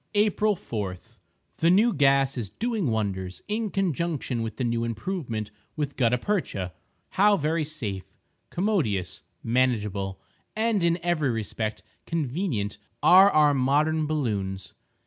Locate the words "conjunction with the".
3.69-4.63